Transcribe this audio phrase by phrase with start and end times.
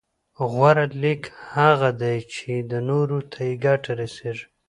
[0.51, 1.21] غوره خلک
[1.53, 2.51] هغه دي چي
[2.89, 4.45] نورو ته يې ګټه رسېږي